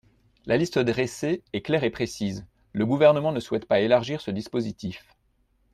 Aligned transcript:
La 0.47 0.57
liste 0.57 0.79
dressée 0.79 1.43
est 1.53 1.61
claire 1.61 1.83
et 1.83 1.91
précise; 1.91 2.43
le 2.73 2.87
Gouvernement 2.87 3.31
ne 3.31 3.39
souhaite 3.39 3.65
pas 3.67 3.81
élargir 3.81 4.19
ce 4.19 4.31
dispositif. 4.31 5.05